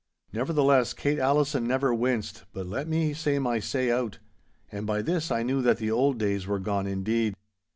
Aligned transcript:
Nevertheless 0.33 0.93
Kate 0.93 1.19
Allison 1.19 1.67
never 1.67 1.93
winced 1.93 2.45
but 2.53 2.65
let 2.65 2.87
me 2.87 3.13
say 3.13 3.37
my 3.37 3.59
say 3.59 3.91
out. 3.91 4.17
And 4.71 4.87
by 4.87 5.03
this 5.03 5.29
I 5.29 5.43
knew 5.43 5.61
that 5.61 5.77
the 5.77 5.91
old 5.91 6.17
days 6.17 6.47
were 6.47 6.57
gone 6.57 6.87
indeed. 6.87 7.35